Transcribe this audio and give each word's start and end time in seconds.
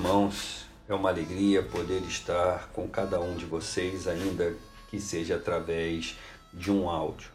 Irmãos. 0.00 0.64
É 0.88 0.94
uma 0.94 1.10
alegria 1.10 1.62
poder 1.62 2.00
estar 2.04 2.70
com 2.72 2.88
cada 2.88 3.20
um 3.20 3.36
de 3.36 3.44
vocês, 3.44 4.08
ainda 4.08 4.56
que 4.88 4.98
seja 4.98 5.36
através 5.36 6.16
de 6.54 6.72
um 6.72 6.88
áudio. 6.88 7.28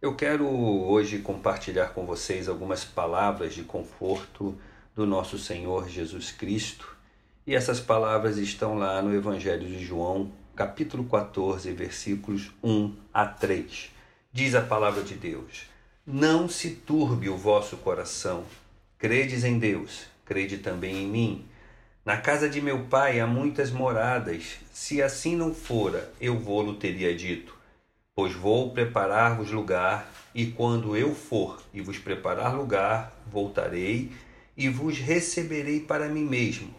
Eu 0.00 0.14
quero 0.14 0.46
hoje 0.48 1.18
compartilhar 1.18 1.88
com 1.88 2.06
vocês 2.06 2.48
algumas 2.48 2.84
palavras 2.84 3.54
de 3.54 3.64
conforto 3.64 4.56
do 4.94 5.04
nosso 5.04 5.36
Senhor 5.36 5.88
Jesus 5.88 6.30
Cristo. 6.30 6.96
E 7.44 7.56
essas 7.56 7.80
palavras 7.80 8.38
estão 8.38 8.78
lá 8.78 9.02
no 9.02 9.12
Evangelho 9.12 9.66
de 9.66 9.84
João, 9.84 10.30
capítulo 10.54 11.02
14, 11.02 11.72
versículos 11.72 12.52
1 12.62 12.94
a 13.12 13.26
3. 13.26 13.90
Diz 14.32 14.54
a 14.54 14.62
palavra 14.62 15.02
de 15.02 15.16
Deus: 15.16 15.64
Não 16.06 16.48
se 16.48 16.70
turbe 16.70 17.28
o 17.28 17.36
vosso 17.36 17.76
coração. 17.78 18.44
Credes 18.96 19.42
em 19.42 19.58
Deus, 19.58 20.04
crede 20.24 20.58
também 20.58 20.94
em 20.94 21.08
mim. 21.08 21.49
Na 22.10 22.16
casa 22.16 22.48
de 22.48 22.60
meu 22.60 22.86
pai 22.86 23.20
há 23.20 23.26
muitas 23.28 23.70
moradas. 23.70 24.56
Se 24.72 25.00
assim 25.00 25.36
não 25.36 25.54
fora, 25.54 26.12
eu 26.20 26.36
vou-lo 26.36 26.74
teria 26.74 27.14
dito. 27.14 27.54
Pois 28.16 28.34
vou 28.34 28.72
preparar-vos 28.72 29.52
lugar, 29.52 30.12
e 30.34 30.46
quando 30.46 30.96
eu 30.96 31.14
for 31.14 31.62
e 31.72 31.80
vos 31.80 31.98
preparar 31.98 32.52
lugar, 32.52 33.12
voltarei 33.30 34.10
e 34.56 34.68
vos 34.68 34.98
receberei 34.98 35.78
para 35.78 36.08
mim 36.08 36.24
mesmo, 36.24 36.74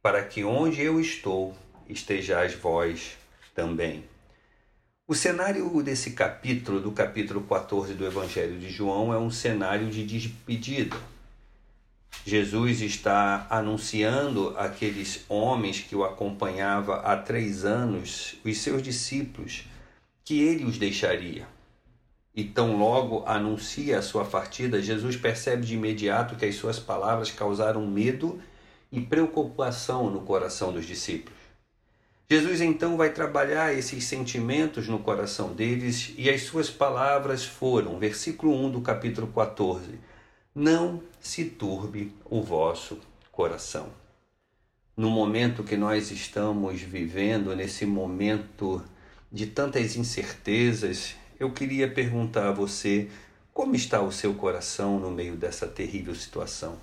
para 0.00 0.22
que 0.22 0.44
onde 0.44 0.80
eu 0.80 1.00
estou 1.00 1.56
estejais 1.88 2.54
vós 2.54 3.18
também. 3.56 4.04
O 5.08 5.14
cenário 5.16 5.82
desse 5.82 6.12
capítulo, 6.12 6.78
do 6.78 6.92
capítulo 6.92 7.40
14 7.40 7.94
do 7.94 8.06
Evangelho 8.06 8.56
de 8.60 8.70
João, 8.70 9.12
é 9.12 9.18
um 9.18 9.28
cenário 9.28 9.90
de 9.90 10.06
despedida 10.06 10.96
Jesus 12.26 12.82
está 12.82 13.46
anunciando 13.48 14.54
àqueles 14.58 15.24
homens 15.28 15.80
que 15.80 15.96
o 15.96 16.04
acompanhava 16.04 16.96
há 16.96 17.16
três 17.16 17.64
anos, 17.64 18.36
os 18.44 18.58
seus 18.58 18.82
discípulos, 18.82 19.64
que 20.24 20.42
ele 20.42 20.64
os 20.64 20.76
deixaria. 20.76 21.46
E 22.34 22.44
tão 22.44 22.76
logo 22.76 23.24
anuncia 23.26 23.98
a 23.98 24.02
sua 24.02 24.24
partida, 24.24 24.80
Jesus 24.82 25.16
percebe 25.16 25.64
de 25.64 25.74
imediato 25.74 26.36
que 26.36 26.44
as 26.44 26.54
suas 26.54 26.78
palavras 26.78 27.30
causaram 27.30 27.86
medo 27.86 28.40
e 28.92 29.00
preocupação 29.00 30.10
no 30.10 30.20
coração 30.20 30.72
dos 30.72 30.86
discípulos. 30.86 31.38
Jesus 32.30 32.60
então 32.60 32.96
vai 32.96 33.10
trabalhar 33.10 33.72
esses 33.72 34.04
sentimentos 34.04 34.86
no 34.86 34.98
coração 34.98 35.54
deles 35.54 36.12
e 36.18 36.28
as 36.28 36.42
suas 36.42 36.68
palavras 36.68 37.44
foram, 37.44 37.98
versículo 37.98 38.54
1 38.66 38.70
do 38.70 38.80
capítulo 38.82 39.26
14: 39.28 39.98
não 40.58 41.00
se 41.20 41.44
turbe 41.44 42.12
o 42.24 42.42
vosso 42.42 42.98
coração. 43.30 43.92
No 44.96 45.08
momento 45.08 45.62
que 45.62 45.76
nós 45.76 46.10
estamos 46.10 46.80
vivendo, 46.82 47.54
nesse 47.54 47.86
momento 47.86 48.84
de 49.30 49.46
tantas 49.46 49.94
incertezas, 49.94 51.14
eu 51.38 51.52
queria 51.52 51.88
perguntar 51.88 52.48
a 52.48 52.52
você 52.52 53.08
como 53.54 53.76
está 53.76 54.02
o 54.02 54.10
seu 54.10 54.34
coração 54.34 54.98
no 54.98 55.12
meio 55.12 55.36
dessa 55.36 55.68
terrível 55.68 56.14
situação. 56.16 56.76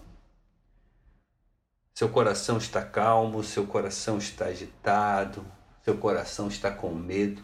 Seu 1.93 2.07
coração 2.07 2.57
está 2.57 2.81
calmo, 2.81 3.43
seu 3.43 3.67
coração 3.67 4.17
está 4.17 4.45
agitado, 4.45 5.45
seu 5.83 5.97
coração 5.97 6.47
está 6.47 6.71
com 6.71 6.95
medo, 6.95 7.43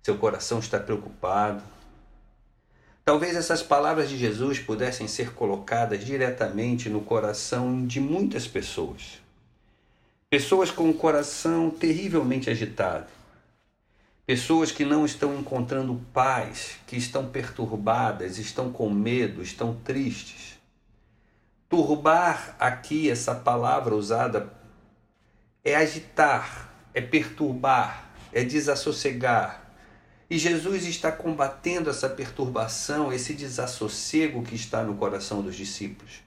seu 0.00 0.16
coração 0.16 0.60
está 0.60 0.78
preocupado 0.78 1.60
Talvez 3.04 3.34
essas 3.34 3.62
palavras 3.62 4.08
de 4.08 4.16
Jesus 4.16 4.58
pudessem 4.58 5.08
ser 5.08 5.32
colocadas 5.32 6.04
diretamente 6.04 6.88
no 6.88 7.00
coração 7.00 7.86
de 7.86 8.00
muitas 8.00 8.46
pessoas. 8.46 9.20
Pessoas 10.28 10.70
com 10.70 10.88
o 10.88 10.94
coração 10.94 11.70
terrivelmente 11.70 12.50
agitado. 12.50 13.08
Pessoas 14.26 14.70
que 14.70 14.84
não 14.84 15.04
estão 15.04 15.36
encontrando 15.36 16.00
paz, 16.12 16.76
que 16.86 16.96
estão 16.96 17.26
perturbadas, 17.26 18.38
estão 18.38 18.70
com 18.70 18.88
medo, 18.88 19.42
estão 19.42 19.74
tristes. 19.74 20.56
Turbar 21.68 22.54
aqui, 22.60 23.10
essa 23.10 23.34
palavra 23.34 23.94
usada, 23.94 24.52
é 25.64 25.74
agitar, 25.74 26.72
é 26.94 27.00
perturbar, 27.00 28.10
é 28.32 28.44
desassossegar, 28.44 29.69
e 30.30 30.38
Jesus 30.38 30.86
está 30.86 31.10
combatendo 31.10 31.90
essa 31.90 32.08
perturbação, 32.08 33.12
esse 33.12 33.34
desassossego 33.34 34.44
que 34.44 34.54
está 34.54 34.84
no 34.84 34.94
coração 34.94 35.42
dos 35.42 35.56
discípulos. 35.56 36.20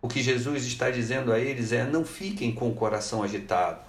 O 0.00 0.06
que 0.06 0.22
Jesus 0.22 0.64
está 0.64 0.88
dizendo 0.88 1.32
a 1.32 1.40
eles 1.40 1.72
é: 1.72 1.84
não 1.84 2.04
fiquem 2.04 2.54
com 2.54 2.70
o 2.70 2.74
coração 2.76 3.24
agitado. 3.24 3.80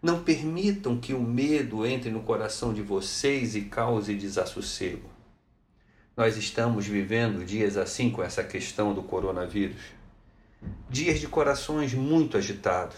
Não 0.00 0.24
permitam 0.24 0.98
que 0.98 1.12
o 1.12 1.20
medo 1.20 1.86
entre 1.86 2.10
no 2.10 2.22
coração 2.22 2.72
de 2.72 2.80
vocês 2.80 3.54
e 3.54 3.62
cause 3.62 4.14
desassossego. 4.14 5.08
Nós 6.16 6.36
estamos 6.36 6.86
vivendo 6.86 7.44
dias 7.44 7.76
assim 7.76 8.10
com 8.10 8.22
essa 8.22 8.42
questão 8.42 8.94
do 8.94 9.02
coronavírus. 9.02 9.82
Dias 10.88 11.20
de 11.20 11.28
corações 11.28 11.92
muito 11.92 12.36
agitados, 12.36 12.96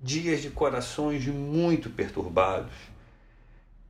dias 0.00 0.42
de 0.42 0.50
corações 0.50 1.26
muito 1.26 1.90
perturbados 1.90 2.93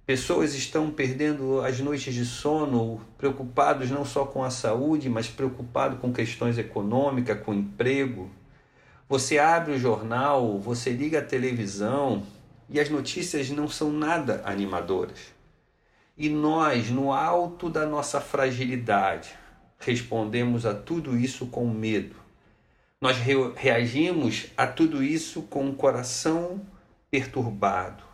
Pessoas 0.06 0.54
estão 0.54 0.90
perdendo 0.90 1.62
as 1.62 1.80
noites 1.80 2.12
de 2.12 2.26
sono, 2.26 3.00
preocupados 3.16 3.90
não 3.90 4.04
só 4.04 4.26
com 4.26 4.44
a 4.44 4.50
saúde, 4.50 5.08
mas 5.08 5.28
preocupados 5.28 5.98
com 5.98 6.12
questões 6.12 6.58
econômicas, 6.58 7.40
com 7.40 7.54
emprego. 7.54 8.30
Você 9.08 9.38
abre 9.38 9.72
o 9.72 9.78
jornal, 9.78 10.58
você 10.58 10.90
liga 10.90 11.20
a 11.20 11.24
televisão 11.24 12.22
e 12.68 12.78
as 12.78 12.90
notícias 12.90 13.48
não 13.48 13.66
são 13.66 13.90
nada 13.90 14.42
animadoras. 14.44 15.32
E 16.18 16.28
nós, 16.28 16.90
no 16.90 17.10
alto 17.10 17.70
da 17.70 17.86
nossa 17.86 18.20
fragilidade, 18.20 19.34
respondemos 19.78 20.66
a 20.66 20.74
tudo 20.74 21.16
isso 21.16 21.46
com 21.46 21.66
medo. 21.66 22.16
Nós 23.00 23.16
reagimos 23.56 24.48
a 24.54 24.66
tudo 24.66 25.02
isso 25.02 25.40
com 25.44 25.66
o 25.70 25.74
coração 25.74 26.60
perturbado 27.10 28.13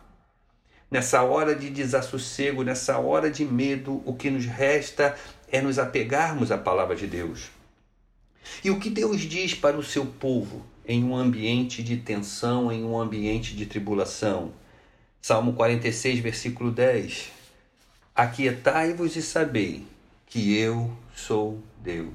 Nessa 0.91 1.23
hora 1.23 1.55
de 1.55 1.69
desassossego, 1.69 2.63
nessa 2.63 2.99
hora 2.99 3.31
de 3.31 3.45
medo, 3.45 4.03
o 4.05 4.13
que 4.13 4.29
nos 4.29 4.45
resta 4.45 5.15
é 5.49 5.61
nos 5.61 5.79
apegarmos 5.79 6.51
à 6.51 6.57
palavra 6.57 6.97
de 6.97 7.07
Deus. 7.07 7.49
E 8.61 8.69
o 8.69 8.77
que 8.77 8.89
Deus 8.89 9.21
diz 9.21 9.53
para 9.53 9.77
o 9.77 9.83
seu 9.83 10.05
povo 10.05 10.65
em 10.85 11.01
um 11.01 11.15
ambiente 11.15 11.81
de 11.81 11.95
tensão, 11.95 12.69
em 12.69 12.83
um 12.83 12.99
ambiente 12.99 13.55
de 13.55 13.65
tribulação? 13.65 14.51
Salmo 15.21 15.53
46, 15.53 16.19
versículo 16.19 16.69
10. 16.71 17.31
Aquietai-vos 18.13 19.15
e 19.15 19.21
sabei 19.21 19.87
que 20.27 20.57
eu 20.57 20.91
sou 21.15 21.63
Deus. 21.81 22.11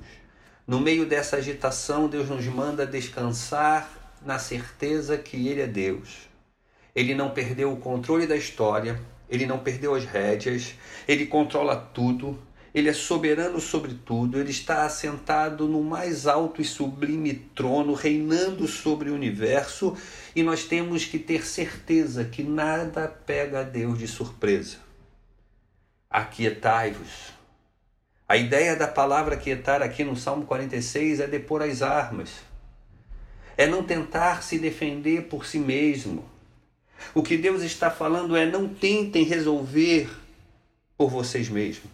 No 0.67 0.81
meio 0.81 1.07
dessa 1.07 1.37
agitação, 1.37 2.09
Deus 2.09 2.29
nos 2.29 2.45
manda 2.45 2.87
descansar 2.87 3.91
na 4.21 4.39
certeza 4.39 5.17
que 5.17 5.49
Ele 5.49 5.63
é 5.63 5.67
Deus 5.67 6.27
ele 6.97 7.15
não 7.15 7.29
perdeu 7.29 7.71
o 7.71 7.77
controle 7.77 8.27
da 8.27 8.35
história, 8.35 8.99
ele 9.29 9.45
não 9.45 9.59
perdeu 9.59 9.95
as 9.95 10.07
rédeas, 10.07 10.75
ele 11.07 11.27
controla 11.27 11.77
tudo, 11.77 12.39
ele 12.75 12.89
é 12.89 12.93
soberano 12.95 13.61
sobre 13.61 13.93
tudo, 13.93 14.41
ele 14.41 14.51
está 14.51 14.87
assentado 14.87 15.69
no 15.69 15.85
mais 15.85 16.27
alto 16.27 16.63
e 16.63 16.65
sublime 16.65 17.35
trono, 17.55 17.93
reinando 17.93 18.67
sobre 18.67 19.11
o 19.11 19.15
universo, 19.15 19.95
e 20.35 20.43
nós 20.43 20.65
temos 20.65 21.05
que 21.05 21.19
ter 21.19 21.47
certeza 21.47 22.25
que 22.25 22.43
nada 22.43 23.07
pega 23.07 23.61
a 23.61 23.63
Deus 23.63 23.99
de 23.99 24.09
surpresa. 24.09 24.79
Aquietai-vos. 26.09 27.35
A 28.27 28.39
ideia 28.39 28.75
da 28.75 28.89
palavra 28.89 29.35
aquietar 29.35 29.83
aqui 29.83 30.03
no 30.03 30.17
Salmo 30.17 30.47
46 30.47 31.21
é 31.21 31.27
depor 31.27 31.61
as 31.61 31.83
armas, 31.83 32.31
é 33.55 33.67
não 33.67 33.83
tentar 33.83 34.43
se 34.43 34.59
defender 34.59 35.25
por 35.25 35.45
si 35.45 35.59
mesmo 35.59 36.36
o 37.15 37.23
que 37.23 37.37
Deus 37.37 37.63
está 37.63 37.91
falando 37.91 38.37
é: 38.37 38.45
não 38.45 38.69
tentem 38.69 39.25
resolver 39.25 40.09
por 40.97 41.11
vocês 41.11 41.49
mesmos. 41.49 41.91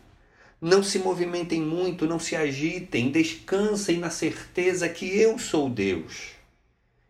Não 0.61 0.83
se 0.83 1.01
movimentem 1.01 1.61
muito, 1.61 2.07
não 2.07 2.21
se 2.21 2.37
agitem, 2.37 3.11
descansem 3.11 3.99
na 3.99 4.11
certeza 4.11 4.89
que 4.89 5.07
eu 5.07 5.39
sou 5.39 5.69
Deus. 5.69 6.31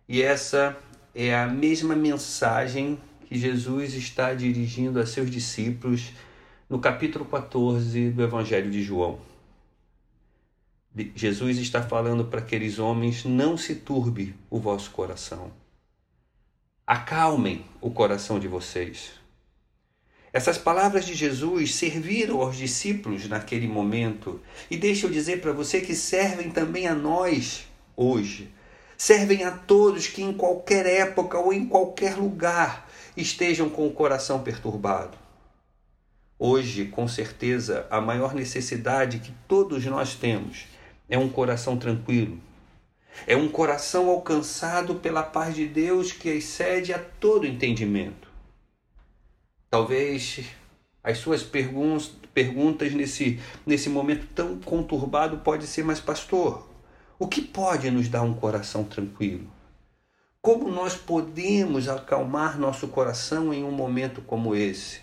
E 0.09 0.23
essa 0.23 0.77
é 1.15 1.35
a 1.35 1.47
mesma 1.47 1.95
mensagem 1.95 2.99
que 3.27 3.39
Jesus 3.39 3.95
está 3.95 4.33
dirigindo 4.33 4.99
a 4.99 5.07
seus 5.07 5.31
discípulos 5.31 6.13
no 6.69 6.79
capítulo 6.79 7.27
14 7.27 8.11
do 8.11 8.23
Evangelho 8.23 8.71
de 8.71 8.83
João. 8.83 9.19
Jesus 11.15 11.59
está 11.59 11.83
falando 11.83 12.25
para 12.25 12.41
aqueles 12.41 12.79
homens: 12.79 13.25
não 13.25 13.57
se 13.57 13.75
turbe 13.75 14.35
o 14.51 14.59
vosso 14.59 14.91
coração 14.91 15.62
acalmem 16.93 17.65
o 17.81 17.91
coração 17.91 18.39
de 18.39 18.47
vocês. 18.47 19.13
Essas 20.31 20.59
palavras 20.59 21.07
de 21.07 21.15
Jesus 21.15 21.75
serviram 21.75 22.43
aos 22.43 22.55
discípulos 22.55 23.27
naquele 23.27 23.67
momento 23.67 24.39
e 24.71 24.77
deixa 24.77 25.07
eu 25.07 25.11
dizer 25.11 25.41
para 25.41 25.53
você 25.53 25.81
que 25.81 25.95
servem 25.95 26.51
também 26.51 26.87
a 26.87 26.95
nós 26.95 27.67
hoje. 27.97 28.53
servem 28.95 29.43
a 29.43 29.51
todos 29.51 30.07
que 30.07 30.23
em 30.23 30.35
qualquer 30.35 30.85
época 30.85 31.39
ou 31.39 31.51
em 31.51 31.67
qualquer 31.67 32.15
lugar 32.15 32.87
estejam 33.17 33.71
com 33.71 33.87
o 33.87 33.93
coração 33.93 34.43
perturbado. 34.43 35.17
Hoje, 36.39 36.85
com 36.85 37.09
certeza, 37.09 37.87
a 37.91 38.03
maior 38.03 38.35
necessidade 38.35 39.19
que 39.19 39.33
todos 39.49 39.83
nós 39.87 40.15
temos 40.15 40.67
é 41.09 41.17
um 41.17 41.31
coração 41.31 41.79
tranquilo. 41.79 42.39
É 43.27 43.37
um 43.37 43.49
coração 43.49 44.09
alcançado 44.09 44.97
pela 44.97 45.23
paz 45.23 45.55
de 45.55 45.67
Deus 45.67 46.13
que 46.13 46.29
excede 46.29 46.93
a 46.93 46.99
todo 46.99 47.47
entendimento. 47.47 48.29
Talvez 49.71 50.41
as 51.05 51.19
suas 51.19 51.43
perguntas, 51.43 52.93
nesse, 52.93 53.41
nesse 53.67 53.89
momento 53.89 54.27
tão 54.35 54.59
conturbado 54.59 55.39
pode 55.39 55.67
ser, 55.67 55.85
mas 55.85 56.01
pastor, 56.01 56.69
o 57.19 57.29
que 57.29 57.43
pode 57.43 57.91
nos 57.91 58.09
dar 58.09 58.23
um 58.23 58.35
coração 58.35 58.85
tranquilo? 58.85 59.47
Como 60.41 60.69
nós 60.71 60.97
podemos 60.97 61.89
acalmar 61.89 62.59
nosso 62.59 62.89
coração 62.89 63.55
em 63.55 63.63
um 63.63 63.71
momento 63.71 64.21
como 64.23 64.57
esse? 64.57 65.02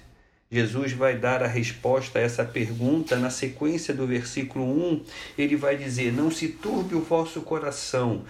Jesus 0.52 0.94
vai 0.94 1.16
dar 1.16 1.44
a 1.44 1.48
resposta 1.48 2.18
a 2.18 2.22
essa 2.24 2.44
pergunta 2.44 3.16
na 3.16 3.30
sequência 3.30 3.94
do 3.94 4.08
versículo 4.08 4.66
1. 4.66 5.04
Ele 5.38 5.56
vai 5.56 5.78
dizer: 5.78 6.12
Não 6.12 6.32
se 6.32 6.48
turbe 6.48 6.96
o 6.96 7.02
vosso 7.02 7.42
coração, 7.42 8.24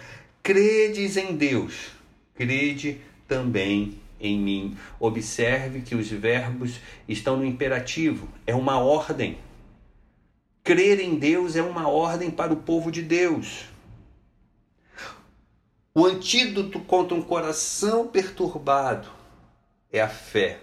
credes 0.44 1.16
em 1.16 1.38
Deus, 1.38 1.92
crede 2.36 3.00
também 3.25 3.98
em 4.19 4.38
mim. 4.38 4.77
Observe 5.00 5.80
que 5.80 5.95
os 5.95 6.10
verbos 6.10 6.81
estão 7.07 7.38
no 7.38 7.45
imperativo, 7.45 8.27
é 8.45 8.54
uma 8.54 8.80
ordem. 8.80 9.38
Crer 10.62 11.00
em 11.00 11.18
Deus 11.18 11.56
é 11.56 11.63
uma 11.63 11.88
ordem 11.88 12.30
para 12.30 12.51
o 12.51 12.57
povo 12.57 12.92
de 12.92 13.01
Deus. 13.01 13.63
O 15.95 16.06
antídoto 16.06 16.81
contra 16.81 17.16
um 17.16 17.21
coração 17.21 18.07
perturbado 18.07 19.10
é 19.92 20.01
a 20.01 20.10
fé. 20.10 20.60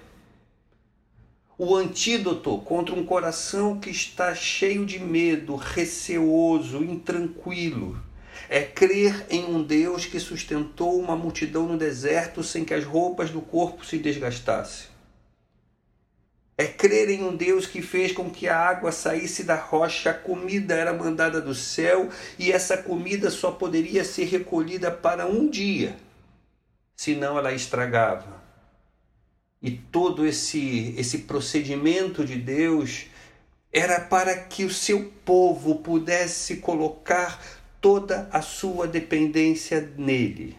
O 1.58 1.74
antídoto 1.74 2.58
contra 2.58 2.94
um 2.94 3.06
coração 3.06 3.80
que 3.80 3.88
está 3.88 4.34
cheio 4.34 4.84
de 4.84 4.98
medo, 4.98 5.56
receoso, 5.56 6.84
intranquilo, 6.84 7.98
é 8.46 8.60
crer 8.60 9.24
em 9.30 9.46
um 9.46 9.62
Deus 9.62 10.04
que 10.04 10.20
sustentou 10.20 11.00
uma 11.00 11.16
multidão 11.16 11.66
no 11.66 11.78
deserto 11.78 12.42
sem 12.42 12.62
que 12.62 12.74
as 12.74 12.84
roupas 12.84 13.30
do 13.30 13.40
corpo 13.40 13.86
se 13.86 13.96
desgastassem. 13.96 14.88
É 16.58 16.66
crer 16.66 17.08
em 17.08 17.24
um 17.24 17.34
Deus 17.34 17.66
que 17.66 17.80
fez 17.80 18.12
com 18.12 18.28
que 18.28 18.46
a 18.46 18.58
água 18.58 18.92
saísse 18.92 19.42
da 19.42 19.56
rocha, 19.56 20.10
a 20.10 20.14
comida 20.14 20.74
era 20.74 20.92
mandada 20.92 21.40
do 21.40 21.54
céu 21.54 22.10
e 22.38 22.52
essa 22.52 22.76
comida 22.76 23.30
só 23.30 23.50
poderia 23.50 24.04
ser 24.04 24.24
recolhida 24.24 24.90
para 24.90 25.24
um 25.24 25.48
dia, 25.48 25.96
senão 26.94 27.38
ela 27.38 27.54
estragava. 27.54 28.45
E 29.62 29.70
todo 29.70 30.26
esse, 30.26 30.94
esse 30.96 31.18
procedimento 31.18 32.24
de 32.24 32.36
Deus 32.36 33.06
era 33.72 34.00
para 34.00 34.36
que 34.36 34.64
o 34.64 34.70
seu 34.70 35.12
povo 35.24 35.76
pudesse 35.76 36.56
colocar 36.56 37.42
toda 37.80 38.28
a 38.32 38.40
sua 38.42 38.86
dependência 38.86 39.92
nele. 39.96 40.56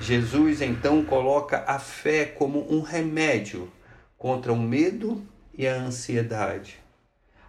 Jesus 0.00 0.60
então 0.60 1.04
coloca 1.04 1.64
a 1.66 1.78
fé 1.78 2.24
como 2.24 2.72
um 2.72 2.80
remédio 2.80 3.70
contra 4.18 4.52
o 4.52 4.58
medo 4.58 5.24
e 5.56 5.66
a 5.66 5.76
ansiedade. 5.76 6.78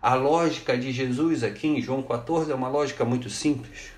A 0.01 0.15
lógica 0.15 0.77
de 0.77 0.91
Jesus 0.91 1.43
aqui 1.43 1.67
em 1.67 1.81
João 1.81 2.03
14 2.03 2.51
é 2.51 2.55
uma 2.55 2.67
lógica 2.67 3.05
muito 3.05 3.29
simples. 3.29 3.91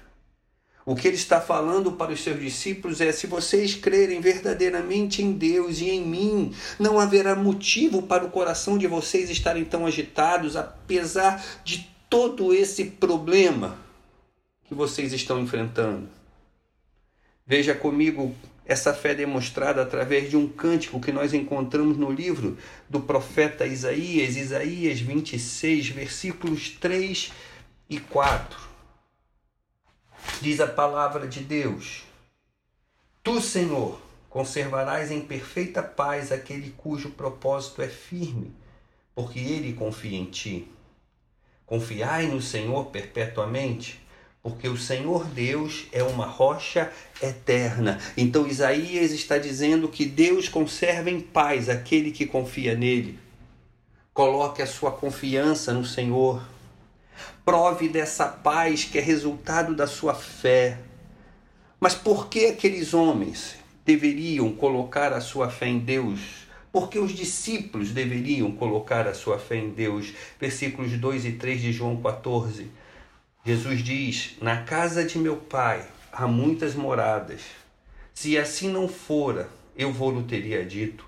O 0.86 0.96
que 0.96 1.08
ele 1.08 1.16
está 1.16 1.42
falando 1.42 1.94
para 1.94 2.12
os 2.12 2.22
seus 2.22 2.40
discípulos 2.40 3.02
é: 3.02 3.12
se 3.12 3.26
vocês 3.26 3.74
crerem 3.74 4.22
verdadeiramente 4.22 5.24
em 5.24 5.32
Deus 5.32 5.80
e 5.80 5.90
em 5.90 6.06
mim, 6.06 6.54
não 6.78 7.00
haverá 7.00 7.36
motivo 7.36 8.04
para 8.04 8.24
o 8.24 8.30
coração 8.30 8.78
de 8.78 8.86
vocês 8.86 9.32
estarem 9.32 9.66
tão 9.66 9.88
agitados, 9.88 10.56
apesar 10.56 11.44
de 11.64 11.90
todo 12.08 12.54
esse 12.54 12.86
problema 12.86 13.80
que 14.66 14.76
vocês 14.76 15.12
estão 15.12 15.40
enfrentando. 15.40 16.08
Veja 17.48 17.74
comigo 17.74 18.36
essa 18.64 18.94
fé 18.94 19.16
demonstrada 19.16 19.82
através 19.82 20.30
de 20.30 20.38
um 20.38 20.48
cântico 20.48 21.00
que 21.00 21.12
nós 21.12 21.34
encontramos 21.34 21.98
no 21.98 22.12
livro 22.12 22.58
do 22.88 23.00
profeta 23.00 23.66
Isaías, 23.66 24.38
Isaías 24.38 25.00
26, 25.00 25.90
versículos 25.90 26.70
3 26.70 27.32
e 27.90 28.00
4. 28.00 28.75
Diz 30.42 30.60
a 30.60 30.68
palavra 30.68 31.28
de 31.28 31.40
Deus: 31.42 32.04
Tu, 33.24 33.42
Senhor, 33.42 34.00
conservarás 34.30 35.12
em 35.12 35.22
perfeita 35.22 35.82
paz 35.82 36.32
aquele 36.32 36.72
cujo 36.72 37.12
propósito 37.12 37.82
é 37.82 37.88
firme, 37.88 38.54
porque 39.14 39.40
ele 39.40 39.74
confia 39.74 40.18
em 40.18 40.26
ti. 40.26 40.68
Confiai 41.66 42.28
no 42.28 42.42
Senhor 42.42 42.86
perpetuamente 42.86 44.06
porque 44.46 44.68
o 44.68 44.78
Senhor 44.78 45.26
Deus 45.26 45.88
é 45.92 46.04
uma 46.04 46.28
rocha 46.28 46.92
eterna. 47.20 48.00
Então 48.16 48.46
Isaías 48.46 49.12
está 49.12 49.40
dizendo 49.40 49.90
que 49.90 50.06
Deus 50.06 50.48
conserva 50.48 51.10
em 51.10 51.20
paz 51.20 51.68
aquele 51.68 52.12
que 52.12 52.28
confia 52.28 52.76
nele. 52.76 53.18
Coloque 54.14 54.62
a 54.62 54.68
sua 54.68 54.92
confiança 54.92 55.74
no 55.74 55.84
Senhor. 55.84 56.48
Prove 57.46 57.88
dessa 57.88 58.26
paz 58.26 58.84
que 58.84 58.98
é 58.98 59.02
resultado 59.02 59.76
da 59.76 59.86
sua 59.86 60.16
fé. 60.16 60.80
Mas 61.80 61.94
por 61.94 62.28
que 62.28 62.48
aqueles 62.48 62.94
homens 62.94 63.56
deveriam 63.86 64.52
colocar 64.52 65.14
a 65.14 65.22
sua 65.22 65.50
fé 65.50 65.68
em 65.68 65.78
Deus? 65.78 66.48
Porque 66.72 66.98
os 66.98 67.12
discípulos 67.12 67.92
deveriam 67.92 68.52
colocar 68.52 69.08
a 69.08 69.14
sua 69.14 69.38
fé 69.38 69.58
em 69.58 69.70
Deus. 69.70 70.12
Versículos 70.40 70.92
2 70.94 71.26
e 71.26 71.32
3 71.34 71.62
de 71.62 71.72
João 71.72 72.02
14 72.02 72.72
Jesus 73.46 73.84
diz: 73.84 74.38
Na 74.42 74.64
casa 74.64 75.06
de 75.06 75.20
meu 75.20 75.38
pai 75.38 75.86
há 76.12 76.26
muitas 76.28 76.74
moradas. 76.74 77.42
Se 78.12 78.40
assim 78.40 78.70
não 78.70 78.88
fora, 78.88 79.48
eu 79.78 79.94
vou-lhe 79.94 80.24
teria 80.24 80.66
dito. 80.66 81.06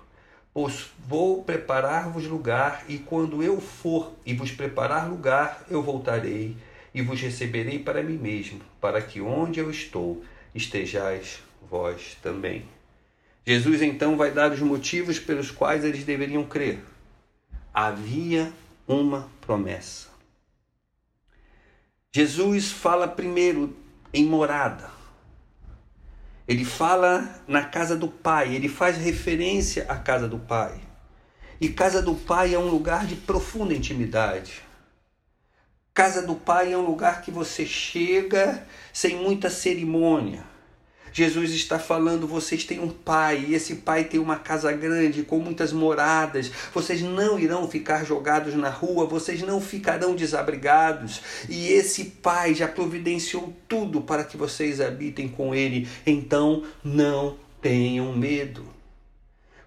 Pois 0.60 0.86
vou 1.06 1.44
preparar-vos 1.44 2.24
lugar, 2.24 2.84
e 2.88 2.98
quando 2.98 3.44
eu 3.44 3.60
for 3.60 4.12
e 4.26 4.34
vos 4.34 4.50
preparar 4.50 5.08
lugar, 5.08 5.64
eu 5.70 5.80
voltarei 5.80 6.56
e 6.92 7.00
vos 7.00 7.20
receberei 7.20 7.78
para 7.78 8.02
mim 8.02 8.18
mesmo, 8.18 8.60
para 8.80 9.00
que 9.00 9.20
onde 9.20 9.60
eu 9.60 9.70
estou 9.70 10.20
estejais 10.52 11.38
vós 11.70 12.18
também. 12.20 12.64
Jesus 13.46 13.82
então 13.82 14.16
vai 14.16 14.32
dar 14.32 14.50
os 14.50 14.58
motivos 14.58 15.20
pelos 15.20 15.52
quais 15.52 15.84
eles 15.84 16.02
deveriam 16.02 16.42
crer. 16.42 16.80
Havia 17.72 18.52
uma 18.84 19.30
promessa. 19.40 20.08
Jesus 22.10 22.72
fala 22.72 23.06
primeiro 23.06 23.76
em 24.12 24.24
morada. 24.24 24.97
Ele 26.48 26.64
fala 26.64 27.42
na 27.46 27.62
casa 27.62 27.94
do 27.94 28.08
Pai, 28.08 28.54
ele 28.54 28.68
faz 28.68 28.96
referência 28.96 29.84
à 29.88 29.96
casa 29.96 30.26
do 30.26 30.38
Pai. 30.38 30.80
E 31.60 31.68
casa 31.68 32.00
do 32.00 32.14
Pai 32.14 32.54
é 32.54 32.58
um 32.58 32.70
lugar 32.70 33.06
de 33.06 33.14
profunda 33.14 33.74
intimidade. 33.74 34.62
Casa 35.92 36.26
do 36.26 36.34
Pai 36.34 36.72
é 36.72 36.78
um 36.78 36.86
lugar 36.86 37.20
que 37.20 37.30
você 37.30 37.66
chega 37.66 38.66
sem 38.92 39.16
muita 39.16 39.50
cerimônia 39.50 40.57
Jesus 41.18 41.50
está 41.50 41.80
falando: 41.80 42.28
vocês 42.28 42.62
têm 42.62 42.78
um 42.78 42.90
pai, 42.90 43.46
e 43.48 43.54
esse 43.54 43.74
pai 43.76 44.04
tem 44.04 44.20
uma 44.20 44.36
casa 44.36 44.70
grande 44.70 45.24
com 45.24 45.40
muitas 45.40 45.72
moradas. 45.72 46.48
Vocês 46.72 47.02
não 47.02 47.36
irão 47.36 47.68
ficar 47.68 48.04
jogados 48.04 48.54
na 48.54 48.70
rua, 48.70 49.04
vocês 49.04 49.42
não 49.42 49.60
ficarão 49.60 50.14
desabrigados. 50.14 51.20
E 51.48 51.72
esse 51.72 52.04
pai 52.04 52.54
já 52.54 52.68
providenciou 52.68 53.52
tudo 53.66 54.00
para 54.00 54.22
que 54.22 54.36
vocês 54.36 54.80
habitem 54.80 55.26
com 55.26 55.52
ele. 55.52 55.88
Então 56.06 56.62
não 56.84 57.36
tenham 57.60 58.16
medo. 58.16 58.77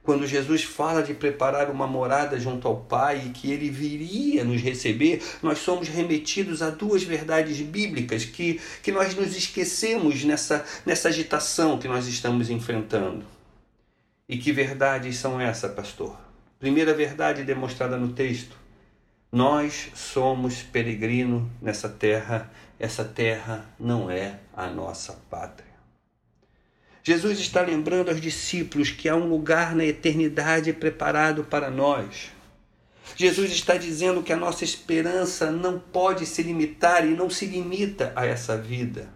Quando 0.03 0.25
Jesus 0.25 0.63
fala 0.63 1.03
de 1.03 1.13
preparar 1.13 1.69
uma 1.69 1.85
morada 1.85 2.39
junto 2.39 2.67
ao 2.67 2.77
Pai 2.77 3.25
e 3.27 3.29
que 3.29 3.51
ele 3.51 3.69
viria 3.69 4.43
nos 4.43 4.59
receber, 4.59 5.21
nós 5.43 5.59
somos 5.59 5.87
remetidos 5.87 6.63
a 6.63 6.71
duas 6.71 7.03
verdades 7.03 7.61
bíblicas 7.61 8.25
que, 8.25 8.59
que 8.81 8.91
nós 8.91 9.13
nos 9.13 9.35
esquecemos 9.35 10.23
nessa, 10.23 10.65
nessa 10.85 11.09
agitação 11.09 11.77
que 11.77 11.87
nós 11.87 12.07
estamos 12.07 12.49
enfrentando. 12.49 13.23
E 14.27 14.37
que 14.37 14.51
verdades 14.51 15.17
são 15.17 15.39
essas, 15.39 15.71
pastor? 15.73 16.17
Primeira 16.57 16.93
verdade 16.93 17.43
demonstrada 17.43 17.95
no 17.95 18.13
texto: 18.13 18.55
nós 19.31 19.91
somos 19.93 20.63
peregrino 20.63 21.51
nessa 21.61 21.87
terra, 21.87 22.51
essa 22.79 23.05
terra 23.05 23.65
não 23.79 24.09
é 24.09 24.39
a 24.53 24.67
nossa 24.67 25.13
pátria. 25.29 25.70
Jesus 27.03 27.39
está 27.39 27.61
lembrando 27.61 28.09
aos 28.09 28.21
discípulos 28.21 28.91
que 28.91 29.09
há 29.09 29.15
um 29.15 29.27
lugar 29.27 29.75
na 29.75 29.83
eternidade 29.83 30.71
preparado 30.71 31.43
para 31.43 31.71
nós. 31.71 32.31
Jesus 33.17 33.51
está 33.51 33.75
dizendo 33.75 34.21
que 34.21 34.31
a 34.31 34.37
nossa 34.37 34.63
esperança 34.63 35.49
não 35.49 35.79
pode 35.79 36.27
se 36.27 36.43
limitar 36.43 37.03
e 37.03 37.15
não 37.15 37.27
se 37.27 37.47
limita 37.47 38.13
a 38.15 38.27
essa 38.27 38.55
vida. 38.55 39.09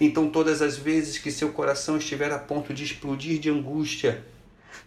Então, 0.00 0.30
todas 0.30 0.62
as 0.62 0.78
vezes 0.78 1.18
que 1.18 1.30
seu 1.30 1.52
coração 1.52 1.98
estiver 1.98 2.32
a 2.32 2.38
ponto 2.38 2.72
de 2.72 2.84
explodir 2.84 3.38
de 3.38 3.50
angústia, 3.50 4.24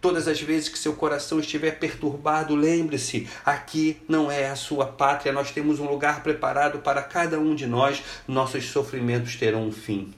todas 0.00 0.26
as 0.26 0.40
vezes 0.40 0.68
que 0.68 0.78
seu 0.78 0.94
coração 0.94 1.38
estiver 1.38 1.78
perturbado, 1.78 2.56
lembre-se: 2.56 3.28
aqui 3.44 3.98
não 4.08 4.30
é 4.30 4.50
a 4.50 4.56
sua 4.56 4.86
pátria, 4.86 5.32
nós 5.32 5.52
temos 5.52 5.78
um 5.78 5.88
lugar 5.88 6.24
preparado 6.24 6.80
para 6.80 7.02
cada 7.02 7.38
um 7.38 7.54
de 7.54 7.68
nós, 7.68 8.02
nossos 8.26 8.64
sofrimentos 8.64 9.36
terão 9.36 9.68
um 9.68 9.72
fim. 9.72 10.12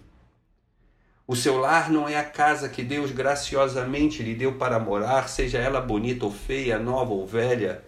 O 1.26 1.34
seu 1.34 1.56
lar 1.56 1.90
não 1.90 2.06
é 2.06 2.16
a 2.16 2.24
casa 2.24 2.68
que 2.68 2.82
Deus 2.82 3.10
graciosamente 3.10 4.22
lhe 4.22 4.34
deu 4.34 4.56
para 4.56 4.78
morar, 4.78 5.26
seja 5.28 5.56
ela 5.56 5.80
bonita 5.80 6.26
ou 6.26 6.30
feia, 6.30 6.78
nova 6.78 7.12
ou 7.12 7.26
velha. 7.26 7.82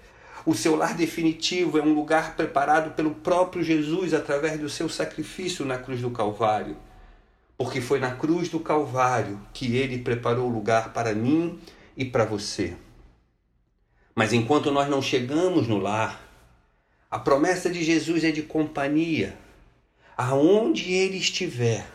O 0.46 0.54
seu 0.54 0.74
lar 0.74 0.94
definitivo 0.94 1.76
é 1.76 1.82
um 1.82 1.92
lugar 1.92 2.34
preparado 2.34 2.94
pelo 2.94 3.10
próprio 3.10 3.62
Jesus 3.62 4.14
através 4.14 4.58
do 4.58 4.70
seu 4.70 4.88
sacrifício 4.88 5.66
na 5.66 5.76
cruz 5.76 6.00
do 6.00 6.10
Calvário. 6.10 6.78
Porque 7.58 7.80
foi 7.80 7.98
na 7.98 8.12
cruz 8.12 8.48
do 8.48 8.60
Calvário 8.60 9.38
que 9.52 9.76
ele 9.76 9.98
preparou 9.98 10.48
o 10.48 10.52
lugar 10.52 10.94
para 10.94 11.14
mim 11.14 11.58
e 11.94 12.06
para 12.06 12.24
você. 12.24 12.74
Mas 14.14 14.32
enquanto 14.32 14.70
nós 14.70 14.88
não 14.88 15.02
chegamos 15.02 15.68
no 15.68 15.78
lar, 15.78 16.22
a 17.10 17.18
promessa 17.18 17.68
de 17.68 17.84
Jesus 17.84 18.24
é 18.24 18.30
de 18.30 18.42
companhia. 18.42 19.36
Aonde 20.16 20.90
ele 20.90 21.18
estiver, 21.18 21.86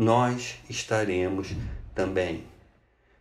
nós 0.00 0.54
estaremos 0.70 1.48
também. 1.94 2.44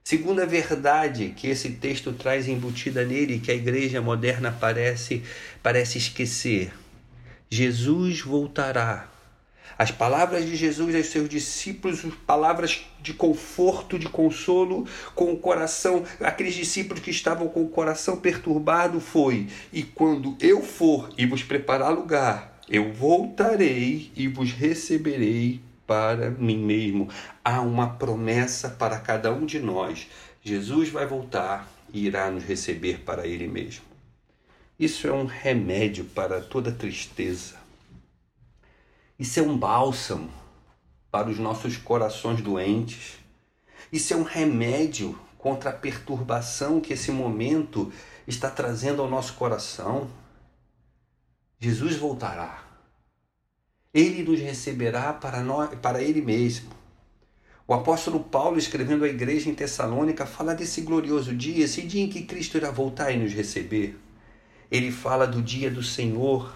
Segunda 0.02 0.46
verdade 0.46 1.34
que 1.36 1.50
esse 1.50 1.72
texto 1.72 2.14
traz 2.14 2.48
embutida 2.48 3.04
nele, 3.04 3.42
que 3.42 3.52
a 3.52 3.54
igreja 3.54 4.02
moderna 4.02 4.50
parece, 4.58 5.22
parece 5.62 5.98
esquecer: 5.98 6.72
Jesus 7.50 8.22
voltará. 8.22 9.10
As 9.78 9.92
palavras 9.92 10.46
de 10.46 10.56
Jesus 10.56 10.96
aos 10.96 11.08
seus 11.08 11.28
discípulos, 11.28 12.02
palavras 12.26 12.86
de 13.02 13.14
conforto, 13.14 14.00
de 14.00 14.08
consolo, 14.08 14.88
com 15.14 15.34
o 15.34 15.38
coração, 15.38 16.06
aqueles 16.22 16.54
discípulos 16.54 17.04
que 17.04 17.12
estavam 17.12 17.50
com 17.50 17.62
o 17.62 17.70
coração 17.70 18.16
perturbado, 18.16 19.02
foi: 19.02 19.48
E 19.74 19.84
quando 19.84 20.38
eu 20.40 20.64
for 20.64 21.14
e 21.18 21.26
vos 21.26 21.44
preparar 21.44 21.92
lugar, 21.92 22.58
eu 22.70 22.94
voltarei 22.94 24.14
e 24.16 24.30
vos 24.30 24.54
receberei 24.54 25.68
para 25.90 26.30
mim 26.30 26.60
mesmo. 26.60 27.10
Há 27.44 27.62
uma 27.62 27.96
promessa 27.96 28.70
para 28.70 29.00
cada 29.00 29.34
um 29.34 29.44
de 29.44 29.58
nós. 29.58 30.08
Jesus 30.44 30.90
vai 30.90 31.08
voltar 31.08 31.68
e 31.92 32.06
irá 32.06 32.30
nos 32.30 32.44
receber 32.44 33.00
para 33.00 33.26
Ele 33.26 33.48
mesmo. 33.48 33.84
Isso 34.80 35.08
é 35.08 35.12
um 35.12 35.26
remédio 35.26 36.06
para 36.06 36.42
toda 36.42 36.72
tristeza. 36.72 37.56
Isso 39.18 39.40
é 39.40 39.42
um 39.44 39.58
bálsamo 39.58 40.32
para 41.10 41.28
os 41.28 41.40
nossos 41.40 41.76
corações 41.76 42.40
doentes. 42.40 43.18
Isso 43.92 44.14
é 44.14 44.16
um 44.16 44.24
remédio 44.24 45.20
contra 45.40 45.72
a 45.72 45.74
perturbação 45.74 46.80
que 46.80 46.94
esse 46.94 47.12
momento 47.12 47.92
está 48.28 48.48
trazendo 48.52 49.02
ao 49.02 49.10
nosso 49.10 49.34
coração. 49.34 50.08
Jesus 51.60 51.96
voltará. 51.98 52.69
Ele 53.94 54.24
nos 54.24 54.40
receberá 54.40 55.14
para, 55.14 55.42
nós, 55.42 55.74
para 55.82 56.02
Ele 56.02 56.22
mesmo. 56.22 56.70
O 57.68 57.74
apóstolo 57.74 58.20
Paulo, 58.20 58.58
escrevendo 58.58 59.04
à 59.04 59.08
igreja 59.08 59.50
em 59.50 59.56
Tessalônica, 59.56 60.26
fala 60.26 60.56
desse 60.56 60.82
glorioso 60.82 61.36
dia, 61.36 61.66
esse 61.66 61.82
dia 61.84 62.04
em 62.04 62.10
que 62.10 62.24
Cristo 62.24 62.58
irá 62.58 62.72
voltar 62.72 63.12
e 63.12 63.18
nos 63.18 63.34
receber. 63.34 63.98
Ele 64.72 64.92
fala 64.92 65.26
do 65.26 65.42
dia 65.42 65.72
do 65.72 65.82
Senhor, 65.82 66.54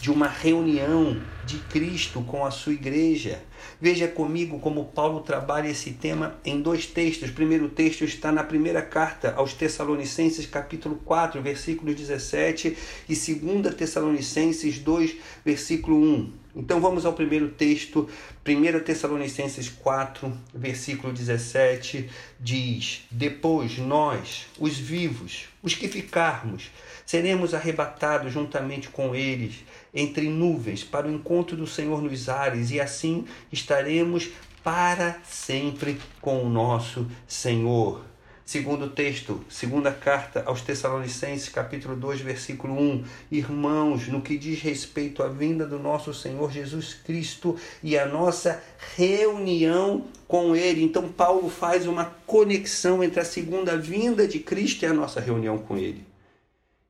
de 0.00 0.10
uma 0.10 0.28
reunião 0.28 1.20
de 1.44 1.58
Cristo 1.58 2.22
com 2.22 2.44
a 2.46 2.50
sua 2.50 2.72
igreja. 2.72 3.42
Veja 3.80 4.08
comigo 4.08 4.58
como 4.58 4.86
Paulo 4.86 5.20
trabalha 5.20 5.68
esse 5.68 5.90
tema 5.92 6.38
em 6.44 6.60
dois 6.60 6.86
textos. 6.86 7.30
O 7.30 7.34
primeiro 7.34 7.68
texto 7.68 8.04
está 8.04 8.32
na 8.32 8.42
primeira 8.42 8.80
carta 8.80 9.34
aos 9.36 9.52
Tessalonicenses, 9.52 10.46
capítulo 10.46 10.96
4, 11.04 11.42
versículo 11.42 11.94
17, 11.94 12.76
e 13.08 13.14
2 13.14 13.74
Tessalonicenses 13.74 14.78
2, 14.78 15.16
versículo 15.44 16.00
1. 16.00 16.32
Então 16.56 16.80
vamos 16.80 17.06
ao 17.06 17.12
primeiro 17.12 17.48
texto, 17.50 18.08
1 18.44 18.80
Tessalonicenses 18.80 19.68
4, 19.68 20.32
versículo 20.52 21.12
17, 21.12 22.10
diz: 22.40 23.06
Depois 23.10 23.78
nós, 23.78 24.46
os 24.58 24.76
vivos, 24.76 25.48
os 25.62 25.74
que 25.74 25.86
ficarmos, 25.86 26.70
seremos 27.06 27.54
arrebatados 27.54 28.32
juntamente 28.32 28.88
com 28.88 29.14
eles 29.14 29.64
entre 29.94 30.28
nuvens 30.28 30.84
para 30.84 31.06
o 31.06 31.10
encontro 31.10 31.56
do 31.56 31.66
Senhor 31.66 32.02
nos 32.02 32.28
ares, 32.28 32.70
e 32.70 32.80
assim 32.80 33.24
estaremos 33.52 34.30
para 34.62 35.18
sempre 35.24 35.98
com 36.20 36.42
o 36.42 36.48
nosso 36.48 37.06
Senhor. 37.26 38.10
Segundo 38.50 38.88
texto, 38.88 39.44
segunda 39.48 39.92
carta 39.92 40.42
aos 40.44 40.60
Tessalonicenses, 40.60 41.48
capítulo 41.48 41.94
2, 41.94 42.20
versículo 42.20 42.74
1. 42.74 43.04
Irmãos, 43.30 44.08
no 44.08 44.20
que 44.20 44.36
diz 44.36 44.60
respeito 44.60 45.22
à 45.22 45.28
vinda 45.28 45.64
do 45.64 45.78
nosso 45.78 46.12
Senhor 46.12 46.50
Jesus 46.50 46.92
Cristo 46.92 47.56
e 47.80 47.96
a 47.96 48.06
nossa 48.06 48.60
reunião 48.96 50.04
com 50.26 50.56
Ele. 50.56 50.82
Então, 50.82 51.08
Paulo 51.10 51.48
faz 51.48 51.86
uma 51.86 52.06
conexão 52.26 53.04
entre 53.04 53.20
a 53.20 53.24
segunda 53.24 53.76
vinda 53.76 54.26
de 54.26 54.40
Cristo 54.40 54.82
e 54.82 54.86
a 54.86 54.92
nossa 54.92 55.20
reunião 55.20 55.56
com 55.56 55.76
Ele. 55.76 56.09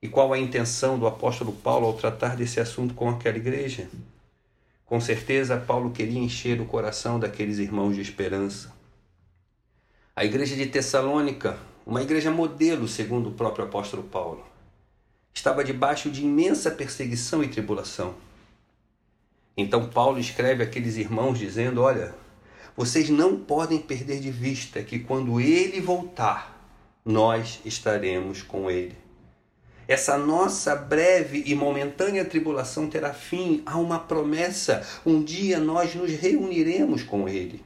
E 0.03 0.09
qual 0.09 0.33
a 0.33 0.39
intenção 0.39 0.99
do 0.99 1.07
apóstolo 1.07 1.53
Paulo 1.53 1.87
ao 1.87 1.93
tratar 1.93 2.35
desse 2.35 2.59
assunto 2.59 2.95
com 2.95 3.11
aquela 3.11 3.37
igreja? 3.37 3.87
Com 4.87 4.99
certeza, 4.99 5.59
Paulo 5.59 5.91
queria 5.91 6.19
encher 6.19 6.59
o 6.59 6.65
coração 6.65 7.21
daqueles 7.21 7.59
irmãos 7.59 7.95
de 7.95 8.01
esperança. 8.01 8.73
A 10.17 10.25
igreja 10.25 10.57
de 10.57 10.67
Tessalônica, 10.67 11.59
uma 11.87 12.03
igreja 12.03 12.31
modelo, 12.31 12.89
segundo 12.89 13.29
o 13.29 13.35
próprio 13.35 13.67
apóstolo 13.67 14.03
Paulo, 14.03 14.43
estava 15.35 15.63
debaixo 15.63 16.11
de 16.11 16.23
imensa 16.23 16.71
perseguição 16.71 17.45
e 17.45 17.49
tribulação. 17.49 18.15
Então, 19.55 19.91
Paulo 19.91 20.19
escreve 20.19 20.63
àqueles 20.63 20.97
irmãos 20.97 21.39
dizendo: 21.39 21.83
Olha, 21.83 22.15
vocês 22.75 23.11
não 23.11 23.39
podem 23.39 23.79
perder 23.79 24.19
de 24.19 24.31
vista 24.31 24.83
que 24.83 24.99
quando 24.99 25.39
ele 25.39 25.79
voltar, 25.79 26.59
nós 27.05 27.61
estaremos 27.67 28.43
com 28.43 28.71
ele. 28.71 29.10
Essa 29.91 30.17
nossa 30.17 30.77
breve 30.77 31.43
e 31.47 31.53
momentânea 31.53 32.25
tribulação 32.25 32.89
terá 32.89 33.13
fim. 33.13 33.61
Há 33.67 33.77
uma 33.77 33.99
promessa: 33.99 34.87
um 35.05 35.21
dia 35.21 35.59
nós 35.59 35.97
nos 35.97 36.13
reuniremos 36.13 37.03
com 37.03 37.29
Ele. 37.29 37.61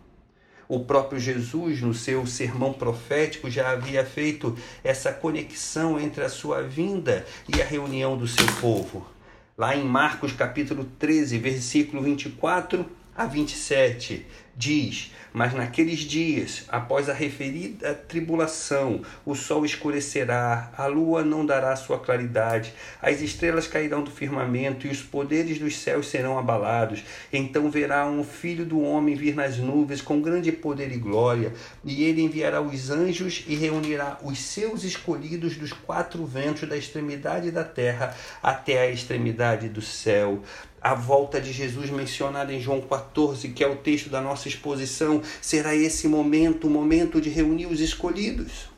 O 0.66 0.81
próprio 0.81 1.21
Jesus, 1.21 1.83
no 1.83 1.93
seu 1.93 2.26
sermão 2.26 2.73
profético, 2.73 3.50
já 3.50 3.73
havia 3.73 4.07
feito 4.07 4.57
essa 4.83 5.12
conexão 5.12 6.00
entre 6.00 6.25
a 6.25 6.31
sua 6.31 6.62
vinda 6.62 7.26
e 7.47 7.61
a 7.61 7.66
reunião 7.66 8.16
do 8.16 8.26
seu 8.26 8.47
povo. 8.59 9.07
Lá 9.54 9.76
em 9.76 9.85
Marcos 9.85 10.33
capítulo 10.33 10.87
13, 10.99 11.37
versículo 11.37 12.02
24 12.02 12.87
a 13.16 13.26
27, 13.26 14.26
diz: 14.56 15.12
Mas 15.33 15.52
naqueles 15.54 16.00
dias, 16.00 16.64
após 16.68 17.09
a 17.09 17.12
referida 17.12 17.94
tribulação, 17.94 19.02
o 19.25 19.35
sol 19.35 19.64
escurecerá, 19.64 20.73
a 20.76 20.87
lua 20.87 21.23
não 21.23 21.47
dará 21.47 21.75
sua 21.76 21.99
claridade, 21.99 22.73
as 23.00 23.21
estrelas 23.21 23.66
cairão 23.66 24.02
do 24.02 24.11
firmamento 24.11 24.87
e 24.87 24.90
os 24.90 25.00
poderes 25.00 25.59
dos 25.59 25.76
céus 25.76 26.09
serão 26.09 26.38
abalados. 26.38 27.04
Então 27.33 27.71
verá 27.71 28.06
um 28.06 28.25
filho 28.25 28.64
do 28.64 28.80
homem 28.80 29.14
vir 29.14 29.35
nas 29.35 29.59
nuvens 29.59 30.02
com 30.02 30.21
grande 30.21 30.50
poder 30.50 30.92
e 30.92 30.99
glória, 30.99 31.52
e 31.85 32.04
ele 32.04 32.23
enviará 32.23 32.61
os 32.61 32.90
anjos 32.90 33.44
e 33.47 33.54
reunirá 33.54 34.18
os 34.23 34.38
seus 34.38 34.83
escolhidos 34.83 35.56
dos 35.56 35.73
quatro 35.73 36.25
ventos 36.26 36.68
da 36.68 36.76
extremidade 36.76 37.50
da 37.50 37.64
terra 37.64 38.14
até 38.42 38.80
a 38.80 38.90
extremidade 38.90 39.68
do 39.68 39.83
céu 39.83 40.42
a 40.85 40.93
volta 40.93 41.41
de 41.41 41.50
Jesus 41.50 41.88
mencionada 41.88 42.53
em 42.53 42.61
João 42.61 42.83
14, 42.83 43.49
que 43.49 43.64
é 43.64 43.67
o 43.67 43.76
texto 43.76 44.11
da 44.11 44.21
nossa 44.21 44.49
exposição, 44.49 45.23
será 45.41 45.75
esse 45.75 46.07
momento, 46.07 46.67
o 46.67 46.71
momento 46.71 47.23
de 47.23 47.31
reunir 47.31 47.64
os 47.64 47.81
escolhidos. 47.81 48.69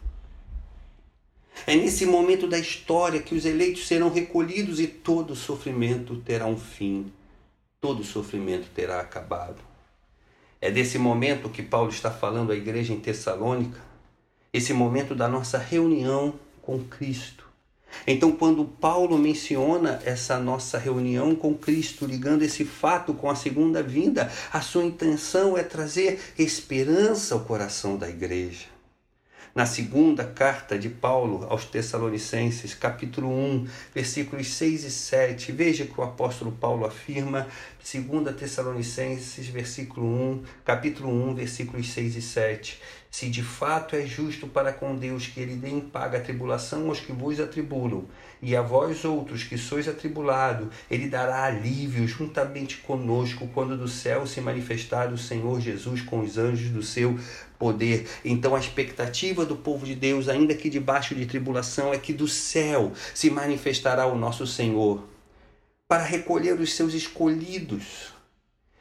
É 1.67 1.75
nesse 1.75 2.07
momento 2.07 2.47
da 2.47 2.61
história 2.61 3.21
que 3.21 3.35
os 3.35 3.45
eleitos 3.45 3.89
serão 3.89 4.09
recolhidos 4.09 4.79
e 4.79 4.87
todo 4.87 5.35
sofrimento 5.35 6.15
terá 6.19 6.47
um 6.47 6.57
fim, 6.57 7.13
todo 7.81 8.05
sofrimento 8.05 8.69
terá 8.73 9.01
acabado. 9.01 9.61
É 10.61 10.71
desse 10.71 10.99
momento 10.99 11.51
que 11.51 11.63
Paulo 11.63 11.91
está 11.91 12.09
falando 12.09 12.53
à 12.53 12.55
igreja 12.55 12.93
em 12.93 13.01
Tessalônica, 13.01 13.81
esse 14.53 14.73
momento 14.73 15.13
da 15.13 15.27
nossa 15.27 15.59
reunião 15.59 16.39
com 16.63 16.79
Cristo 16.85 17.46
então, 18.07 18.33
quando 18.33 18.65
Paulo 18.65 19.17
menciona 19.19 20.01
essa 20.05 20.39
nossa 20.39 20.79
reunião 20.79 21.35
com 21.35 21.55
Cristo, 21.55 22.07
ligando 22.07 22.43
esse 22.43 22.65
fato 22.65 23.15
com 23.15 23.31
a 23.31 23.35
segunda 23.35 23.83
vinda, 23.83 24.31
a 24.53 24.61
sua 24.61 24.85
intenção 24.85 25.57
é 25.57 25.63
trazer 25.63 26.21
esperança 26.39 27.35
ao 27.35 27.41
coração 27.41 27.97
da 27.97 28.09
igreja. 28.09 28.76
Na 29.57 29.65
segunda 29.65 30.23
carta 30.23 30.79
de 30.79 30.91
Paulo 30.91 31.47
aos 31.49 31.65
Tessalonicenses, 31.65 32.75
capítulo 32.75 33.31
1, 33.31 33.67
versículos 33.95 34.53
6 34.53 34.85
e 34.85 34.91
7. 34.91 35.51
Veja 35.51 35.87
que 35.87 35.99
o 35.99 36.05
apóstolo 36.05 36.53
Paulo 36.53 36.85
afirma, 36.85 37.49
2 37.83 38.37
Tessalonicenses, 38.37 39.47
versículo 39.47 40.07
1, 40.07 40.43
capítulo 40.63 41.11
1, 41.31 41.35
versículos 41.37 41.91
6 41.91 42.17
e 42.17 42.23
7. 42.23 42.83
Se 43.11 43.31
de 43.31 43.43
fato 43.43 43.97
é 43.97 44.05
justo 44.05 44.47
para 44.47 44.75
com 44.75 44.95
Deus 44.95 45.27
que 45.27 45.41
ele 45.41 45.57
dê 45.57 45.71
em 45.71 45.81
paga 45.81 46.19
a 46.19 46.21
tribulação 46.21 46.89
aos 46.89 47.01
que 47.01 47.13
vos 47.13 47.41
atribulam, 47.41 48.05
e 48.43 48.55
a 48.55 48.61
vós 48.61 49.07
outros 49.07 49.43
que 49.43 49.57
sois 49.57 49.89
atribulados, 49.89 50.69
ele 50.91 51.09
dará 51.09 51.45
alívio 51.45 52.07
juntamente 52.07 52.77
conosco 52.77 53.49
quando 53.55 53.75
do 53.75 53.89
céu 53.89 54.27
se 54.27 54.43
manifestar 54.43 55.11
o 55.11 55.17
Senhor 55.17 55.63
Jesus 55.63 56.03
com 56.03 56.21
os 56.21 56.37
anjos 56.37 56.69
do 56.69 56.83
seu 56.83 57.19
poder. 57.59 58.09
Então 58.25 58.55
a 58.55 58.61
expectativa 58.61 59.45
do 59.45 59.57
povo 59.57 59.85
de 59.85 59.95
Deus, 59.95 60.29
ainda 60.29 60.55
que 60.55 60.71
debaixo 60.71 61.15
de 61.15 61.27
tribulação, 61.27 61.93
é 61.93 61.99
que 61.99 62.13
do 62.13 62.29
céu 62.29 62.93
se 63.15 63.31
manifestará 63.31 64.07
o 64.07 64.17
nosso 64.17 64.47
Senhor 64.47 65.03
para 65.89 66.05
recolher 66.05 66.61
os 66.61 66.75
seus 66.75 66.95
escolhidos 66.95 68.17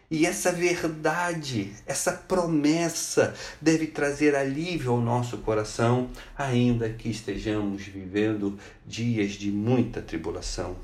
e 0.09 0.25
essa 0.25 0.51
verdade, 0.51 1.73
essa 1.85 2.11
promessa 2.11 3.33
deve 3.59 3.87
trazer 3.87 4.35
alívio 4.35 4.91
ao 4.91 5.01
nosso 5.01 5.39
coração, 5.39 6.09
ainda 6.37 6.87
que 6.89 7.09
estejamos 7.09 7.83
vivendo 7.83 8.57
dias 8.85 9.31
de 9.31 9.51
muita 9.51 10.03
tribulação. 10.03 10.75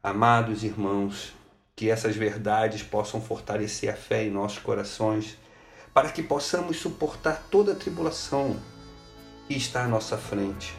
Amados 0.00 0.62
irmãos, 0.62 1.34
que 1.74 1.90
essas 1.90 2.14
verdades 2.14 2.84
possam 2.84 3.20
fortalecer 3.20 3.92
a 3.92 3.96
fé 3.96 4.24
em 4.24 4.30
nossos 4.30 4.60
corações, 4.60 5.36
para 5.94 6.10
que 6.10 6.24
possamos 6.24 6.78
suportar 6.78 7.44
toda 7.48 7.72
a 7.72 7.76
tribulação 7.76 8.56
que 9.46 9.54
está 9.54 9.84
à 9.84 9.88
nossa 9.88 10.18
frente 10.18 10.76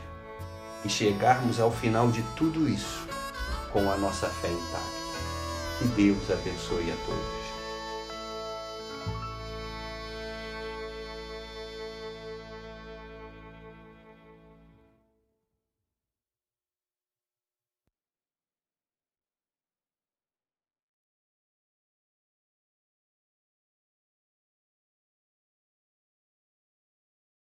e 0.84 0.90
chegarmos 0.90 1.60
ao 1.60 1.72
final 1.72 2.12
de 2.12 2.22
tudo 2.36 2.68
isso 2.68 3.08
com 3.72 3.90
a 3.90 3.96
nossa 3.96 4.28
fé 4.28 4.50
intacta. 4.50 4.96
Que 5.80 5.86
Deus 5.86 6.30
abençoe 6.30 6.92
a 6.92 6.96
todos. 7.06 7.45